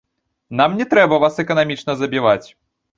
Нам 0.61 0.71
не 0.79 0.87
трэба 0.95 1.21
вас 1.27 1.39
эканамічна 1.47 1.99
забіваць. 2.05 2.47